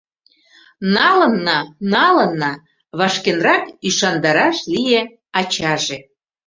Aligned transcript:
—Налынна, 0.95 1.57
налынна,— 1.93 2.51
вашкенрак 2.99 3.63
ӱшандараш 3.87 4.57
лие 4.73 5.01
ачаже. 5.39 5.97